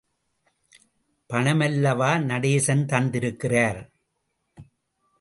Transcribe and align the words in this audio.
பணமல்லவா 1.29 2.11
நடேசன் 2.23 2.85
தந்திருக்கிறார்! 2.85 3.81